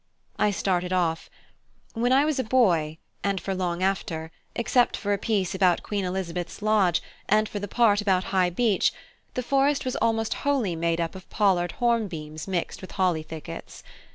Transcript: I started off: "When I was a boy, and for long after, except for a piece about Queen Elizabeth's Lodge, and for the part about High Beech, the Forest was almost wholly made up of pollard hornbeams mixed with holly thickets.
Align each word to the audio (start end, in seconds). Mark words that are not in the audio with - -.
I 0.39 0.49
started 0.49 0.91
off: 0.91 1.29
"When 1.93 2.11
I 2.11 2.25
was 2.25 2.39
a 2.39 2.43
boy, 2.43 2.97
and 3.23 3.39
for 3.39 3.53
long 3.53 3.83
after, 3.83 4.31
except 4.55 4.97
for 4.97 5.13
a 5.13 5.17
piece 5.19 5.53
about 5.53 5.83
Queen 5.83 6.03
Elizabeth's 6.03 6.63
Lodge, 6.63 7.03
and 7.29 7.47
for 7.47 7.59
the 7.59 7.67
part 7.67 8.01
about 8.01 8.23
High 8.33 8.49
Beech, 8.49 8.91
the 9.35 9.43
Forest 9.43 9.85
was 9.85 9.95
almost 9.97 10.33
wholly 10.41 10.75
made 10.75 10.99
up 10.99 11.13
of 11.13 11.29
pollard 11.29 11.73
hornbeams 11.73 12.47
mixed 12.47 12.81
with 12.81 12.93
holly 12.93 13.21
thickets. 13.21 13.83